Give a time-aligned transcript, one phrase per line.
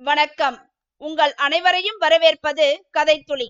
[0.00, 0.56] வணக்கம்.
[1.02, 2.66] உங்கள் அனைவரையும் வரவேற்பது
[2.98, 3.46] கதைத்துளி.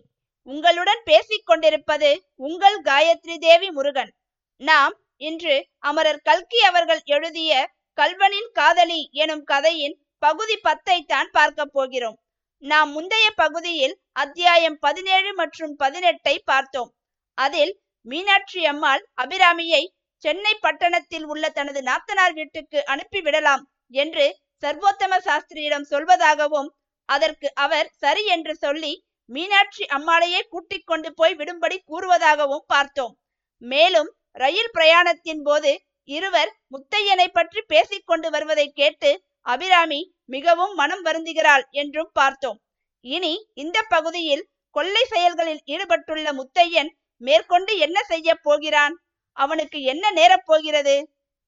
[0.47, 4.13] உங்களுடன் பேசிக் கொண்டிருப்பது உங்கள் காயத்ரி தேவி முருகன்.
[4.61, 7.53] நாம் இன்று அமரர் கல்கி அவர்கள் எழுதிய
[7.99, 12.19] கல்வனின் காதலி எனும் கதையின் பகுதி பத்தை தான் பார்க்க போகிறோம்.
[12.63, 16.91] நாம் முந்தைய பகுதியில் அத்தியாயம் பதினேழு மற்றும் பதினெட்டை பார்த்தோம்.
[17.39, 17.75] அதில்
[18.07, 19.85] மீனாட்சி அம்மாள் அபிராமியை
[20.23, 23.65] சென்னை பட்டணத்தில் உள்ள தனது நாத்தனார் வீட்டுக்கு அனுப்பிவிடலாம்
[24.05, 24.27] என்று
[24.63, 26.71] சர்வோத்தம சாஸ்திரியிடம் சொல்வதாகவும்
[27.09, 28.93] அதற்கு அவர் சரி என்று சொல்லி
[29.31, 33.15] மீனாட்சி அம்மாளையே கூட்டிக் கொண்டு போய் விடும்படி கூறுவதாகவும் பார்த்தோம்.
[33.63, 35.71] மேலும் ரயில் பிரயாணத்தின் போது
[36.09, 39.11] இருவர் முத்தையனை பற்றி பேசிக் கொண்டு வருவதை கேட்டு
[39.47, 42.59] அபிராமி மிகவும் மனம் வருந்துகிறாள் என்றும் பார்த்தோம்.
[43.05, 44.45] இனி இந்த பகுதியில்
[44.75, 46.91] கொள்ளை செயல்களில் ஈடுபட்டுள்ள முத்தையன்
[47.21, 48.95] மேற்கொண்டு என்ன செய்ய போகிறான்?
[49.37, 50.97] அவனுக்கு என்ன நேரப் போகிறது?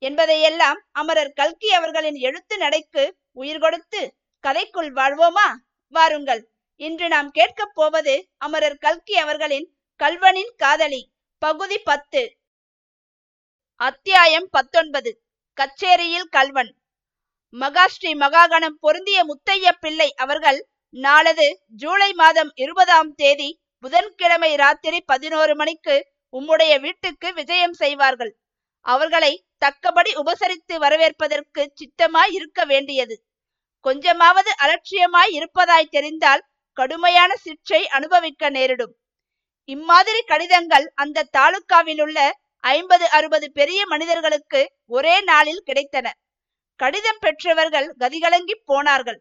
[0.00, 4.14] என்பதையெல்லாம் அமரர் கல்கி அவர்களின் எழுத்து நடைக்கு உயிர் கொடுத்து
[4.45, 5.48] கதைக்குள் வாழ்வோமா?
[5.88, 6.50] வாருங்கள்.
[6.76, 9.66] இன்று நாம் கேட்கப் போவது அமரர் கல்கி அவர்களின்
[10.01, 12.23] கல்வனின் காதலி பகுதி பத்து.
[13.76, 15.23] அத்தியாயம் பத்தொன்பது.
[15.59, 16.74] கச்சேரியில் கல்வன்.
[17.60, 26.12] மகாஸ்ரீ மகாகணம் பொருந்திய முத்தைய பிள்ளை அவர்கள் நாளது ஜூலை மாதம் இருபதாம் தேதி புதன்கிழமை ராத்திரி பதினோரு மணிக்கு
[26.32, 28.32] உம்முடைய வீட்டுக்கு விஜயம் செய்வார்கள்.
[28.87, 33.16] அவர்களை தக்கபடி உபசரித்து வரவேற்பதற்கு சித்தமாய் இருக்க வேண்டியது.
[33.80, 38.92] கொஞ்சமாவது அலட்சியமாய் இருப்பதாய் தெரிந்தால் கடுமையான சிற்றை அனுபவிக்க நேரிடும்.
[39.68, 42.18] இம்மாதிரி கடிதங்கள் அந்த தாலுக்காவிலுள்ள
[42.64, 46.06] ஐம்பது அறுபது பெரிய மனிதர்களுக்கு ஒரே நாளில் கிடைத்தன.
[46.80, 49.18] கடிதம் பெற்றவர்கள் கதிகலங்கி போனார்கள்.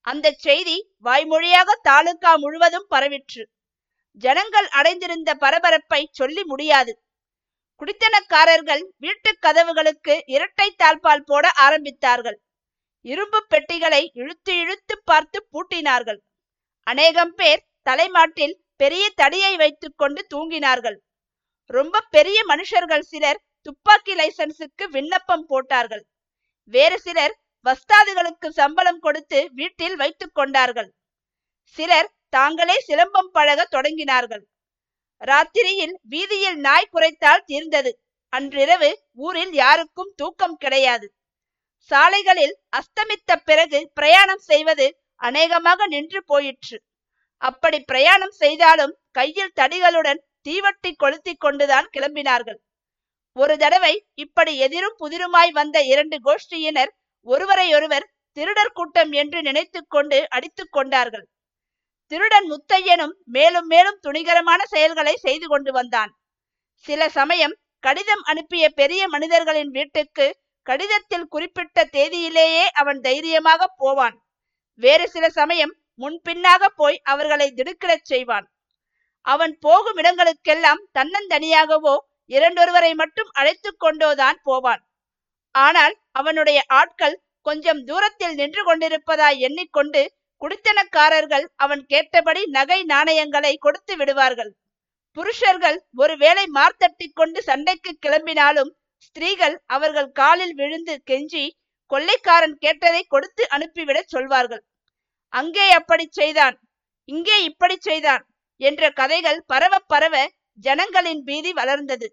[0.00, 3.42] அந்த செய்தி வாய்மொழியாக தாலுக்கா முழுவதும் பரவிற்று.
[4.20, 6.92] ஜனங்கள் அடைந்திருந்த பரபரப்பை சொல்லி முடியாது.
[7.82, 12.36] குடித்தனக்காரர்கள் வீட்டு கதவுகளுக்கு இரட்டை தாழ்பால் போட ஆரம்பித்தார்கள்.
[13.04, 16.20] இரும்பு பெட்டிகளை இழுத்து இழுத்து பார்த்து பூட்டினார்கள்.
[16.86, 20.98] அநேகம் பேர் தலைமாட்டில் பெரிய தடியை வைத்துக்கொண்டு தூங்கினார்கள்.
[21.66, 26.04] ரொம்ப பெரிய மனுஷர்கள் சிலர் துப்பாக்கி லைசன்ஸுக்கு விண்ணப்பம் போட்டார்கள்.
[26.64, 27.34] வேறு சிலர்
[27.66, 30.90] வஸ்தாதுகளுக்கு சம்பளம் கொடுத்து வீட்டில் வைத்துக் கொண்டார்கள்.
[31.78, 34.44] சிலர் தாங்களே சிலம்பம் பழக தொடங்கினார்கள்.
[35.30, 37.90] ராத்திரியில் வீதியில் நாய் குறைத்தால் தீர்ந்தது.
[38.32, 41.06] அன்றிரவு ஊரில் யாருக்கும் தூக்கம் கிடையாது.
[41.90, 44.86] சாலைகளில் அஸ்தமித்த பிறகு பிரயாணம் செய்வது
[45.20, 46.76] அநேகமாக நின்று போயிற்று.
[47.42, 52.58] அப்படி பிரயாணம் செய்தாலும் கையில் தடிகளுடன் தீவட்டி கொளுத்தி கொண்டுதான் கிளம்பினார்கள்.
[53.36, 56.92] ஒரு தடவை இப்படி எதிரும் புதிருமாய் வந்த இரண்டு கோஷ்டியினர்
[57.26, 58.06] ஒருவரையொருவர்
[58.36, 61.26] திருடர் கூட்டம் என்று நினைத்து கொண்டு அடித்துக் கொண்டார்கள்.
[62.12, 66.10] திருடன் முத்தையனும் மேலும் மேலும் துணிகரமான செயல்களை செய்து கொண்டு வந்தான்.
[66.84, 70.26] சில சமயம் கடிதம் அனுப்பிய பெரிய மனிதர்களின் வீட்டுக்கு
[70.66, 74.16] கடிதத்தில் குறிப்பிட்ட தேதியிலேயே அவன் தைரியமாக போவான்.
[74.80, 78.46] வேறு சில சமயம் முன்பின்னாக போய் அவர்களை திடுக்கிடச் செய்வான்.
[79.26, 81.94] அவன் போகும் இடங்களுக்கெல்லாம் தன்னந்தனியாகவோ
[82.30, 84.82] இரண்டொருவரை மட்டும் அழைத்து கொண்டோதான் போவான்.
[85.54, 90.02] ஆனால் அவனுடைய ஆட்கள் கொஞ்சம் தூரத்தில் நின்று கொண்டிருப்பதாய் எண்ணிக்கொண்டு
[90.42, 94.52] குடித்தனக்காரர்கள் அவன் கேட்டபடி நகை நாணயங்களை கொடுத்து விடுவார்கள்.
[95.16, 98.70] புருஷர்கள் ஒருவேளை மார்த்தட்டி கொண்டு சண்டைக்கு கிளம்பினாலும்
[99.06, 101.44] ஸ்திரீகள் அவர்கள் காலில் விழுந்து கெஞ்சி
[101.90, 104.62] கொள்ளைக்காரன் கேட்டதை கொடுத்து அனுப்பிவிடச் சொல்வார்கள்.
[105.32, 106.56] அங்கே அப்படி செய்தான்
[107.08, 108.24] இங்கே இப்படி செய்தான்
[108.60, 110.16] என்ற கதைகள் பரவ பரவ
[110.64, 112.08] ஜனங்களின் பீதி வளர்ந்தது.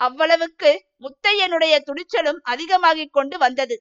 [0.00, 0.70] அவ்வளவுக்கு
[1.02, 3.76] முத்தையனுடைய துணிச்சலும் அதிகமாகிக் கொண்டு வந்தது.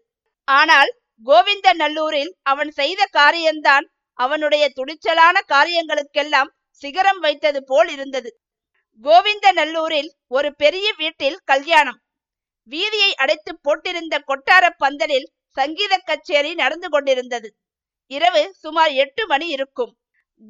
[0.47, 0.91] ஆனால்
[1.23, 6.49] கோவிந்த நல்லூரில் அவன் செய்த காரியம்தான் அவனுடைய துணிச்சலான காரியங்களுக்கெல்லாம்
[6.81, 8.29] சிகரம் வைத்தது போல் இருந்தது.
[9.03, 11.99] கோவிந்த நல்லூரில் ஒரு பெரிய வீட்டில் கல்யாணம்.
[12.69, 15.27] வீதியை அடைத்து போட்டிருந்த கொட்டார பந்தலில்
[15.57, 17.49] சங்கீத கச்சேரி நடந்து கொண்டிருந்தது.
[18.11, 19.91] இரவு சுமார் எட்டு மணி இருக்கும்.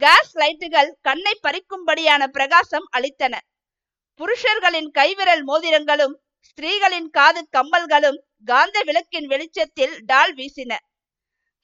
[0.02, 3.36] கேஸ் லைட்டுகள் கண்ணை பறிக்கும்படியான பிரகாசம் அளித்தன.
[4.20, 6.16] புருஷர்களின் கைவிரல் மோதிரங்களும்
[6.50, 10.72] ஸ்திரீகளின் காது கம்மல்களும் காந்த விளக்கின் வெளிச்சத்தில் டால் வீசின.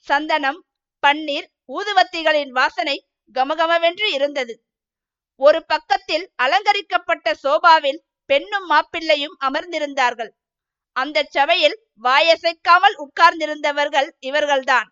[0.08, 0.60] சந்தனம்
[1.04, 4.54] பன்னீர் ஊதுவத்திகளின் வாசனை கமகமவென்று இருந்தது.
[5.36, 10.32] ஒரு பக்கத்தில் அலங்கரிக்கப்பட்ட சோபாவில் பெண்ணும் மாப்பிள்ளையும் அமர்ந்திருந்தார்கள்.
[10.96, 14.88] அந்த சபையில் வாயசைக்காமல் உட்கார்ந்திருந்தவர்கள் இவர்கள்தான்.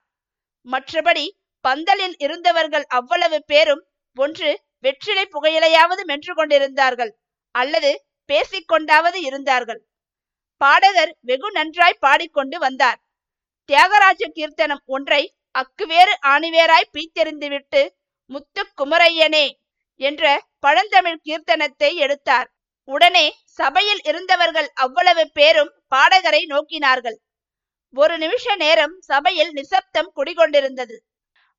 [0.68, 1.26] மற்றபடி
[1.66, 3.84] பந்தலில் இருந்தவர்கள் அவ்வளவு பேரும்
[4.18, 4.50] ஒன்று
[4.80, 7.12] வெற்றிலை புகையிலையாவது மென்று கொண்டிருந்தார்கள்
[7.56, 9.82] அல்லது பேசிக்கொண்டாவது இருந்தார்கள்.
[10.62, 13.00] பாடகர் வெகு நன்றாய் பாடிக்கொண்டு வந்தார்.
[13.70, 15.24] தியாகராஜ கீர்த்தனம் ஒன்றை
[15.56, 17.82] அக்குவேறு ஆணிவேராய் பீத்தெறிந்துவிட்டு
[18.30, 19.46] முத்து குமரையனே
[20.00, 20.24] என்ற
[20.60, 22.48] பழந்தமிழ் கீர்த்தனத்தை எடுத்தார்.
[22.88, 23.26] உடனே
[23.60, 27.18] சபையில் இருந்தவர்கள் அவ்வளவு பேரும் பாடகரை நோக்கினார்கள்.
[27.94, 30.96] ஒரு நிமிஷ நேரம் சபையில் நிசப்தம் குடிகொண்டிருந்தது.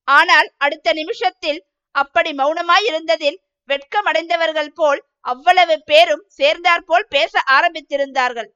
[0.09, 1.61] ஆனால் அடுத்த நிமிஷத்தில்
[1.95, 3.39] அப்படி மௌனமாயிருந்ததில்
[3.69, 5.01] வெட்கமடைந்தவர்கள் போல்
[5.33, 8.51] அவ்வளவு பேரும் சேர்ந்தாற்போல் பேச ஆரம்பித்திருந்தார்கள்.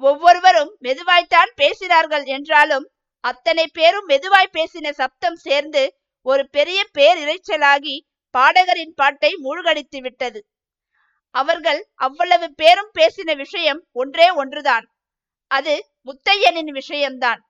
[0.00, 2.86] ஒவ்வொருவரும் மெதுவாய்த்தான் பேசினார்கள் என்றாலும்
[3.24, 5.82] அத்தனை பேரும் மெதுவாய் பேசின சப்தம் சேர்ந்து
[6.26, 7.96] ஒரு பெரிய பேரிரைச்சலாகி
[8.34, 10.40] பாடகரின் பாட்டை மூழ்கடித்து விட்டது.
[11.34, 14.86] அவர்கள் அவ்வளவு பேரும் பேசின விஷயம் ஒன்றே ஒன்றுதான்.
[15.50, 15.74] அது
[16.06, 17.40] முத்தையனின் விஷயம்தான்.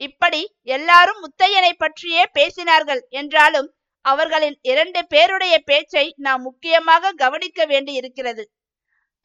[0.00, 3.68] இப்படி எல்லாரும் முத்தையனை பற்றியே பேசினார்கள் என்றாலும்
[4.04, 8.44] அவர்களின் இரண்டு பேருடைய பேச்சை நாம் முக்கியமாக கவனிக்க வேண்டி இருக்கிறது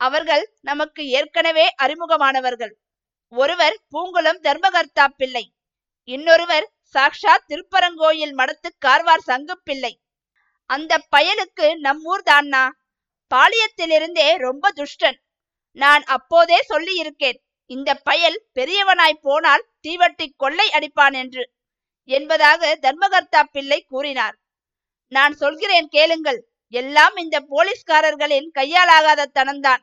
[0.05, 2.73] அவர்கள் நமக்கு ஏற்கனவே அறிமுகமானவர்கள்.
[3.33, 5.43] ஒருவர் பூங்குளம் தர்மகர்த்தா பிள்ளை
[6.07, 9.93] இன்னொருவர் சாக்ஷா திருப்பரங்கோயில் மடத்து கார்வார் சங்கு பிள்ளை
[10.69, 12.63] அந்த பயலுக்கு நம்மூர் தான்னா?
[13.31, 15.17] பாளையத்திலிருந்தே ரொம்ப துஷ்டன்.
[15.77, 17.39] நான் அப்போதே சொல்லி இருக்கேன்
[17.69, 21.43] இந்த பயல் பெரியவனாய் போனால் தீவட்டி கொள்ளை அடிப்பான் என்று
[22.09, 24.35] என்பதாக தர்மகர்த்தா பிள்ளை கூறினார்.
[25.11, 26.39] நான் சொல்கிறேன் கேளுங்கள்
[26.73, 29.81] எல்லாம் இந்த போலீஸ்காரர்களின் கையாலாகாத தனம்தான்.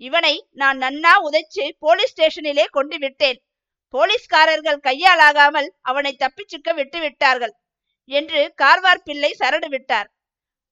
[0.00, 3.38] இவனை நான் நன்னா உதைச்சு போலீஸ் ஸ்டேஷனிலே கொண்டு விட்டேன்.
[3.94, 7.54] போலீஸ்காரர்கள் கையாலாகாமல் அவனை தப்பிச்சுக்க விட்டு விட்டார்கள்
[8.10, 10.08] என்று கார்வார் பிள்ளை சரடு விட்டார்.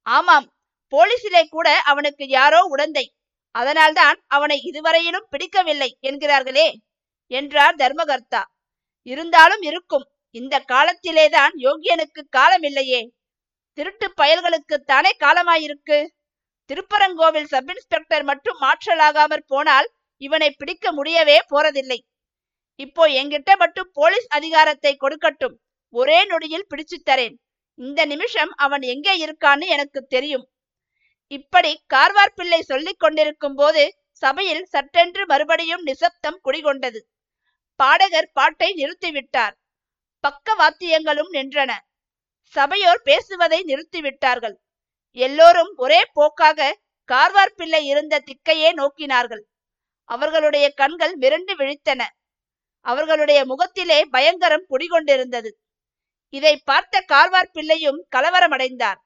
[0.07, 0.47] ஆமாம்
[0.93, 3.07] போலீசிலே கூட அவனுக்கு யாரோ உடந்தை.
[3.55, 6.69] அதனால்தான் அவனை இதுவரையிலும் பிடிக்கவில்லை என்கிறார்களே
[7.31, 8.43] என்றார் தர்மகர்த்தா.
[9.07, 13.01] இருந்தாலும் இருக்கும் இந்த காலத்திலேதான் யோகியனுக்கு காலமில்லையே.
[13.79, 15.99] திருட்டு பயல்களுக்குத்தானே காலமாயிருக்கு?
[16.71, 19.89] திருப்பரங்கோவில் சப் இன்ஸ்பெக்டர் மட்டும் மாற்றலாகாமற் போனால்
[20.23, 21.99] இவனை பிடிக்க முடியவே போறதில்லை.
[22.75, 25.55] இப்போ என்கிட்ட மட்டும் போலீஸ் அதிகாரத்தை கொடுக்கட்டும்.
[25.95, 27.37] ஒரே நொடியில் பிடிச்சு தரேன்.
[27.79, 30.45] இந்த நிமிஷம் அவன் எங்கே இருக்கான்னு எனக்கு தெரியும்.
[31.33, 33.83] இப்படி கார்வார் பிள்ளை சொல்லிக் கொண்டிருக்கும் போது
[34.23, 37.01] சபையில் சட்டென்று மறுபடியும் நிசப்தம் குடிகொண்டது.
[37.81, 39.55] பாடகர் பாட்டை நிறுத்திவிட்டார்.
[40.25, 41.73] பக்க வாத்தியங்களும் நின்றன.
[42.55, 44.57] சபையோர் பேசுவதை நிறுத்திவிட்டார்கள்.
[45.17, 46.61] எல்லோரும் ஒரே போக்காக
[47.09, 49.43] கார்வார் பிள்ளை இருந்த திக்கையே நோக்கினார்கள்.
[50.09, 52.03] அவர்களுடைய கண்கள் மிரண்டு விழித்தன.
[52.87, 55.51] அவர்களுடைய முகத்திலே பயங்கரம் குடிகொண்டிருந்தது
[56.35, 59.01] இதை பார்த்த கார்வார் பிள்ளையும் கலவரமடைந்தார்.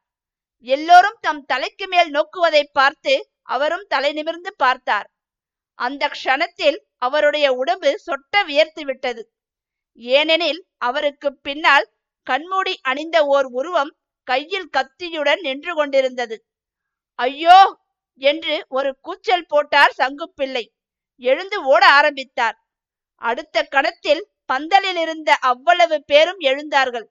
[0.66, 5.08] எல்லோரும் தம் தலைக்கு மேல் நோக்குவதை பார்த்து அவரும் தலை நிமிர்ந்து பார்த்தார்.
[5.78, 9.22] அந்த க்ஷணத்தில் அவருடைய உடம்பு சொட்ட வியர்த்து விட்டது.
[9.98, 11.86] ஏனெனில் அவருக்கு பின்னால்
[12.26, 13.92] கண்மூடி அணிந்த ஓர் உருவம்
[14.30, 16.36] கையில் கத்தியுடன் நின்று கொண்டிருந்தது.
[17.18, 17.58] ஐயோ!
[18.20, 20.64] என்று ஒரு கூச்சல் போட்டார் சங்குப்பிள்ளை.
[21.22, 22.56] எழுந்து ஓட ஆரம்பித்தார்.
[23.22, 27.06] அடுத்த கணத்தில் பந்தலில் இருந்த அவ்வளவு பேரும் எழுந்தார்கள்.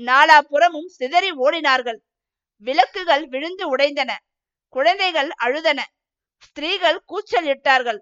[0.00, 2.00] நாலாபுறமும் சிதறி ஓடினார்கள்.
[2.64, 4.10] விளக்குகள் விழுந்து உடைந்தன.
[4.74, 5.80] குழந்தைகள் அழுதன.
[6.42, 8.00] ஸ்திரீகள் கூச்சல் இட்டார்கள்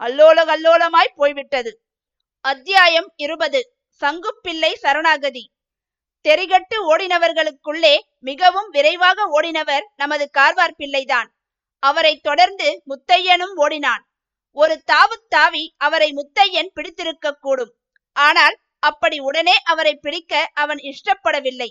[0.00, 1.72] அல்லோல கல்லோலமாய் போய்விட்டது.
[2.44, 3.60] அத்தியாயம் இருபது.
[4.00, 5.44] சங்குப்பிள்ளை சரணாகதி.
[6.24, 11.28] தெரிகட்டு ஓடினவர்களுக்குள்ளே மிகவும் விரைவாக ஓடினவர் நமது கார்வார் பிள்ளைதான்.
[11.82, 14.02] அவரை தொடர்ந்து முத்தையனும் ஓடினான்.
[14.56, 17.72] ஒரு தாவு தாவி அவரை முத்தையன் பிடித்திருக்க கூடும்.
[18.16, 21.70] ஆனால் அப்படி உடனே அவரை பிடிக்க அவன் இஷ்டப்படவில்லை.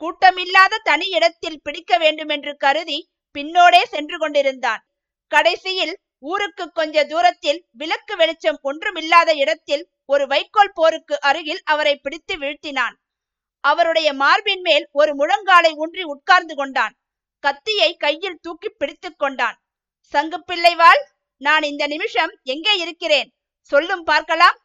[0.00, 2.98] கூட்டமில்லாத தனி இடத்தில் பிடிக்க வேண்டுமென்று கருதி
[3.34, 4.82] பின்னோடே சென்று கொண்டிருந்தான்.
[5.32, 12.96] கடைசியில் ஊருக்கு கொஞ்ச தூரத்தில் விளக்கு வெளிச்சம் ஒன்றுமில்லாத இடத்தில் ஒரு வைக்கோல் போருக்கு அருகில் அவரை பிடித்து வீழ்த்தினான்.
[13.64, 16.94] அவருடைய மார்பின் மேல் ஒரு முழங்காலை ஊன்றி உட்கார்ந்து கொண்டான்.
[17.44, 19.56] கத்தியை கையில் தூக்கி பிடித்து கொண்டான்.
[20.14, 21.02] சங்குப்பிள்ளைவாள்
[21.40, 23.28] நான் இந்த நிமிஷம் எங்கே இருக்கிறேன்?
[23.70, 24.56] சொல்லும் பார்க்கலாம்?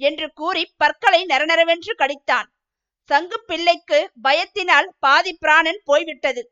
[0.00, 2.48] என்று கூறி பற்களை நரநரவென்று கடித்தான்.
[3.10, 6.42] சங்கு பிள்ளைக்கு பயத்தினால் பாதி பிராணன் போய்விட்டது.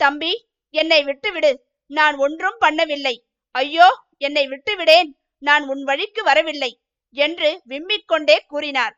[0.00, 0.32] தம்பி
[0.74, 1.52] என்னை விட்டுவிடு.
[1.90, 3.14] நான் ஒன்றும் பண்ணவில்லை.
[3.54, 5.10] ஐயோ என்னை விட்டுவிடேன்.
[5.42, 6.72] நான் உன் வழிக்கு வரவில்லை
[7.16, 8.94] என்று விம்மிக்கொண்டே கூறினார்.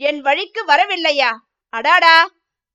[0.00, 1.32] என் வழிக்கு வரவில்லையா?
[1.72, 2.16] அடாடா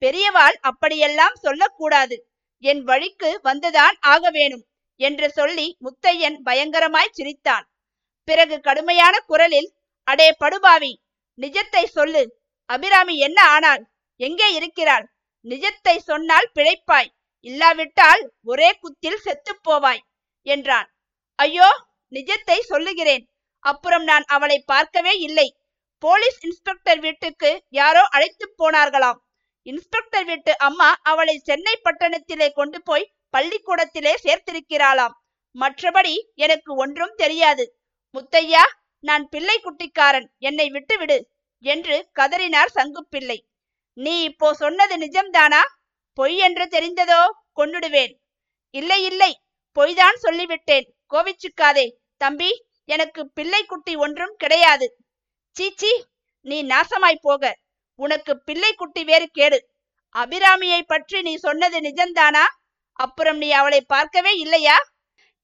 [0.02, 2.16] பெரியவாள் அப்படியெல்லாம் சொல்லக்கூடாது.
[2.64, 4.64] என் வழிக்கு வந்துதான் ஆக வேணும்
[5.00, 7.66] என்று சொல்லி முத்தையன் பயங்கரமாய் சிரித்தான்.
[8.28, 9.70] பிறகு கடுமையான குரலில்
[10.08, 10.94] அடே படுபாவி
[11.38, 12.24] நிஜத்தை சொல்லு.
[12.70, 13.84] அபிராமி என்ன ஆனாள்?
[14.20, 15.06] எங்கே இருக்கிறாள்?
[15.46, 17.12] நிஜத்தை சொன்னால் பிழைப்பாய்.
[17.46, 20.02] இல்லாவிட்டால் ஒரே குத்தில் செத்துப் போவாய்
[20.46, 20.88] என்றான்.
[21.40, 21.70] ஐயோ
[22.12, 23.24] நிஜத்தை சொல்லுகிறேன்.
[23.64, 25.48] அப்புறம் நான் அவளை பார்க்கவே இல்லை.
[26.00, 29.20] போலீஸ் இன்ஸ்பெக்டர் வீட்டுக்கு யாரோ அழைத்து போனார்களாம்.
[29.62, 35.16] இன்ஸ்பெக்டர் வீட்டு அம்மா அவளை சென்னை பட்டணத்திலே கொண்டு போய் பள்ளிக்கூடத்திலே சேர்த்திருக்கிறாளாம்.
[35.60, 37.80] மற்றபடி எனக்கு ஒன்றும் தெரியாது.
[38.14, 38.64] முத்தையா
[39.00, 43.38] நான் பிள்ளை குட்டிக்காரன் என்னை விட்டுவிடு என்று கதறினார் சங்குப்பிள்ளை.
[43.94, 45.62] நீ இப்போ சொன்னது நிஜம்தானா?
[46.14, 47.22] பொய் என்று தெரிந்ததோ?
[47.56, 48.14] கொன்னுடுவேன்.
[48.70, 49.42] இல்லை இல்லை.
[49.76, 50.88] பொய்தான் சொல்லிவிட்டேன்.
[51.10, 54.88] கோவிச்சுக்காதே தம்பி எனக்கு பிள்ளை குட்டி ஒன்றும் கிடையாது.
[55.58, 55.92] சீச்சி
[56.42, 57.44] நீ நாசமாய் போக.
[58.00, 59.60] உனக்கு பிள்ளை குட்டி வேறு கேடு.
[60.16, 62.44] அபிராமியை பற்றி நீ சொன்னது நிஜம்தானா?
[63.00, 64.78] அப்புறம் நீ அவளை பார்க்கவே இல்லையா?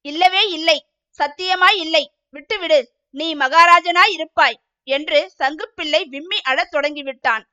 [0.05, 0.77] இல்லவே இல்லை.
[1.19, 2.03] சத்தியமாய் இல்லை.
[2.29, 2.79] விட்டுவிடு.
[3.09, 7.43] நீ மகாராஜனாய் இருப்பாய் என்று சங்குப்பிள்ளை விம்மி அழத் தொடங்கிவிட்டான்.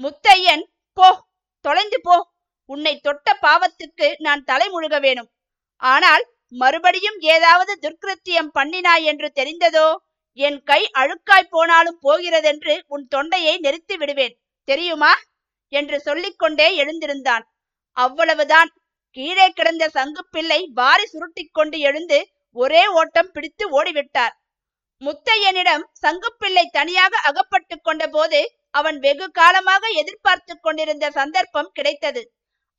[0.00, 0.64] முத்தையன்
[0.96, 1.08] போ
[1.64, 2.16] தொலைந்து போ.
[2.70, 5.30] உன்னை தொட்ட பாவத்துக்கு நான் தலைமுழுக வேணும்.
[5.82, 9.86] ஆனால் மறுபடியும் ஏதாவது துர்க்கிருத்தியம் பண்ணினாய் என்று தெரிந்ததோ?
[10.38, 14.34] என் கை அழுக்காய் போனாலும் போகிறதென்று உன் தொண்டையை நெரித்து விடுவேன்.
[14.68, 15.12] தெரியுமா?
[15.68, 17.44] என்று சொல்லிக்கொண்டே எழுந்திருந்தான்.
[17.96, 18.70] அவ்வளவுதான்.
[19.10, 22.18] கீழே கிடந்த சங்குப்பிள்ளை வாரி சுருட்டிக் கொண்டு எழுந்து
[22.56, 24.34] ஒரே ஓட்டம் பிடித்து ஓடிவிட்டார்.
[25.02, 28.40] முத்தையனிடம் சங்குப்பிள்ளை தனியாக அகப்பட்டு கொண்ட போது
[28.70, 32.22] அவன் வெகு காலமாக எதிர்பார்த்து கொண்டிருந்த சந்தர்ப்பம் கிடைத்தது.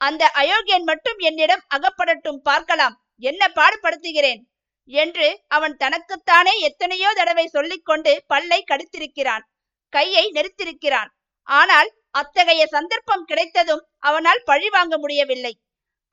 [0.01, 2.95] அந்த அயோக்கியன் மட்டும் என்னிடம் அகப்படட்டும் பார்க்கலாம்.
[3.21, 4.41] என்ன பாடுபடுத்துகிறேன்?
[4.89, 9.45] என்று அவன் தனக்குத்தானே எத்தனையோ தடவை சொல்லிக்கொண்டு பல்லை கடித்திருக்கிறான்
[9.93, 11.09] கையை நெரித்திருக்கிறான்.
[11.47, 15.53] ஆனால் அத்தகைய சந்தர்ப்பம் கிடைத்ததும் அவனால் பழி வாங்க முடியவில்லை.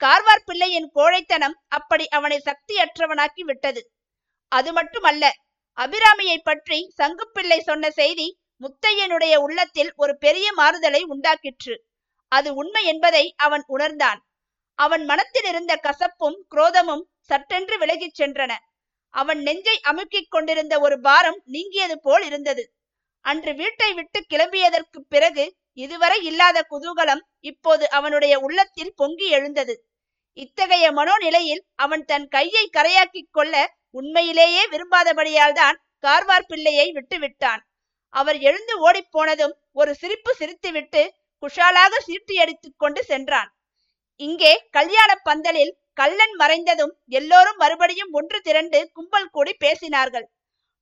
[0.01, 3.83] கார்வார் பிள்ளையின் கோழைத்தனம் அப்படி அவனை சக்தியற்றவனாக்கி விட்டது.
[4.53, 5.25] அது மட்டுமல்ல
[5.79, 8.29] அபிராமியை பற்றி சங்குப்பிள்ளை சொன்ன செய்தி
[8.61, 11.75] முத்தையனுடைய உள்ளத்தில் ஒரு பெரிய மாறுதலை உண்டாக்கிற்று.
[12.33, 14.21] அது உண்மை என்பதை அவன் உணர்ந்தான்.
[14.79, 18.53] அவன் மனத்தில் இருந்த கசப்பும் குரோதமும் சட்டென்று விலகிச் சென்றன.
[19.15, 22.65] அவன் நெஞ்சை அமுக்கிக் கொண்டிருந்த ஒரு பாரம் நீங்கியது போல் இருந்தது.
[23.25, 25.45] அன்று வீட்டை விட்டு கிளம்பியதற்கு பிறகு
[25.79, 29.75] இதுவரை இல்லாத குதூகலம் இப்போது அவனுடைய உள்ளத்தில் பொங்கி எழுந்தது.
[30.39, 33.55] இத்தகைய மனோநிலையில் அவன் தன் கையை கரையாக்கிக் கொள்ள
[33.91, 37.63] உண்மையிலேயே விரும்பாதபடியால் தான் கார்வார் பிள்ளையை விட்டுவிட்டான்.
[38.15, 41.03] அவர் எழுந்து ஓடிப்போனதும் ஒரு சிரிப்பு சிரித்துவிட்டு
[41.43, 43.51] குஷாலாக சீட்டியடித்துக் கொண்டு சென்றான்.
[44.21, 50.25] இங்கே கல்யாண பந்தலில் கள்ளன் மறைந்ததும் எல்லோரும் மறுபடியும் ஒன்று திரண்டு கும்பல் கூடி பேசினார்கள்.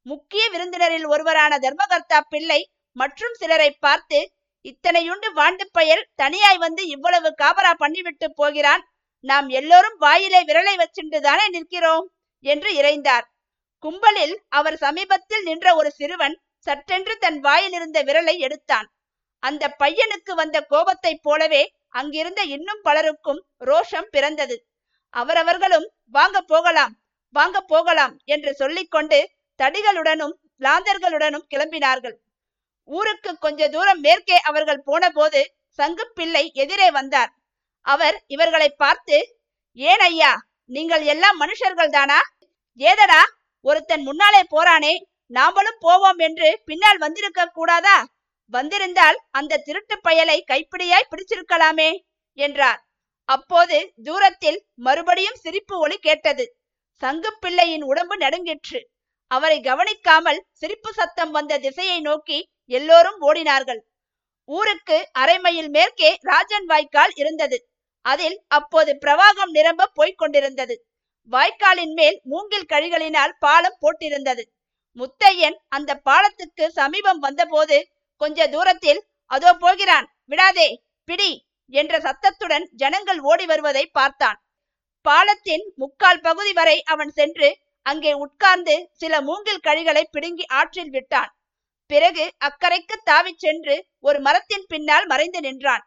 [0.02, 4.32] முக்கிய விருந்தினரில் ஒருவரான தர்மகர்த்தா பிள்ளை மற்றும் சிலரை பார்த்து
[4.64, 8.82] இத்தனையுண்டு வாண்டு பயல் தனியாய் வந்து இவ்வளவு காபரா பண்ணிவிட்டு போகிறான்.
[9.20, 13.26] நாம் எல்லோரும் வாயிலே விரலை வச்சுண்டு தானே நிற்கிறோம் என்று இறைந்தார்.
[13.78, 18.88] கும்பலில் அவர் சமீபத்தில் நின்ற ஒரு சிறுவன் சற்றென்று தன் வாயில் இருந்த விரலை எடுத்தான்.
[19.38, 24.56] அந்த பையனுக்கு வந்த கோபத்தைப் போலவே அங்கிருந்த இன்னும் பலருக்கும் ரோஷம் பிறந்தது.
[25.14, 26.92] அவரவர்களும் வாங்க போகலாம்
[27.34, 29.18] வாங்க போகலாம் என்று சொல்லிக்கொண்டு
[29.60, 32.16] தடிகளுடனும் லாந்தர்களுடனும் கிளம்பினார்கள்.
[32.88, 35.40] ஊருக்கு கொஞ்ச தூரம் மேற்கே அவர்கள் போனபோது
[35.78, 37.30] சங்குப்பிள்ளை எதிரே வந்தார்.
[37.86, 39.16] அவர் இவர்களை பார்த்து
[39.78, 40.32] ஏன் ஐயா
[40.70, 42.18] நீங்கள் எல்லாம் மனுஷர்கள் தானா
[42.80, 43.22] ஏதடா
[43.66, 44.94] ஒருத்தன் முன்னாலே போறானே
[45.30, 47.96] நாமளும் போவோம் என்று பின்னால் வந்திருக்க கூடாதா?
[48.54, 51.90] வந்திருந்தால் அந்த திருட்டு பயலை கைப்பிடியாய் பிடிச்சிருக்கலாமே
[52.38, 52.80] என்றார்.
[53.28, 56.44] அப்போது தூரத்தில் மறுபடியும் சிரிப்பு ஒலி கேட்டது.
[57.02, 58.80] சங்குப்பிள்ளையின் உடம்பு நடுங்கிற்று.
[59.30, 62.38] அவரை கவனிக்காமல் சிரிப்பு சத்தம் வந்த திசையை நோக்கி
[62.70, 63.80] எல்லோரும் ஓடினார்கள்.
[64.48, 67.58] ஊருக்கு அரை மைல் மேற்கே ராஜன் வாய்க்கால் இருந்தது.
[68.04, 70.74] அதில் அப்போது பிரவாகம் நிரம்ப போய்க் கொண்டிருந்தது.
[71.30, 74.42] வாய்க்காலின் மேல் மூங்கில் கழிகளினால் பாலம் போட்டிருந்தது.
[74.96, 77.76] முத்தையன் அந்த பாலத்துக்கு சமீபம் வந்தபோது
[78.20, 79.00] கொஞ்ச தூரத்தில்
[79.30, 80.68] அதோ போகிறான் விடாதே
[81.08, 81.30] பிடி
[81.72, 84.38] என்ற சத்தத்துடன் ஜனங்கள் ஓடி வருவதை பார்த்தான்.
[85.06, 87.48] பாலத்தின் முக்கால் பகுதி வரை அவன் சென்று
[87.86, 91.30] அங்கே உட்கார்ந்து சில மூங்கில் கழிகளை பிடுங்கி ஆற்றில் விட்டான்.
[91.90, 95.84] பிறகு அக்கறைக்கு தாவிச் சென்று ஒரு மரத்தின் பின்னால் மறைந்து நின்றான்.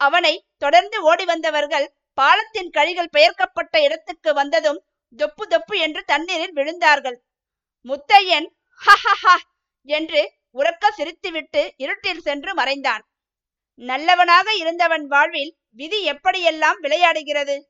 [0.00, 1.86] அவனை தொடர்ந்து ஓடி வந்தவர்கள்
[2.18, 4.80] பாலத்தின் கழிகள் பெயர்க்கப்பட்ட இடத்துக்கு வந்ததும்
[5.16, 7.18] தொப்பு தொப்பு என்று தண்ணீரில் விழுந்தார்கள்.
[7.86, 8.48] முத்தையன்
[8.80, 9.34] ஹஹஹா
[9.88, 13.02] என்று உறக்க சிரித்துவிட்டு இருட்டில் சென்று மறைந்தான்.
[13.74, 17.60] நல்லவனாக இருந்தவன் வாழ்வில் விதி எப்படியெல்லாம் விளையாடுகிறது?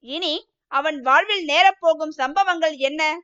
[0.00, 3.20] இனி அவன் வாழ்வில் நேரப்போகும் சம்பவங்கள் என்ன?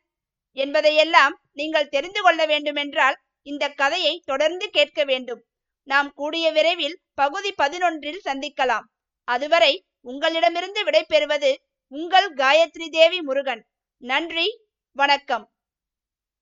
[0.52, 5.44] என்பதையெல்லாம் நீங்கள் தெரிந்து கொள்ள வேண்டுமென்றால் இந்த கதையை தொடர்ந்து கேட்க வேண்டும்.
[5.82, 8.86] நாம் கூடிய விரைவில் பகுதி பதினொன்றில் சந்திக்கலாம்.
[9.24, 11.54] அதுவரை உங்களிடமிருந்து விடைபெறுவது
[11.88, 13.66] உங்கள் காயத்ரி தேவி முருகன்.
[13.98, 15.52] நன்றி வணக்கம்.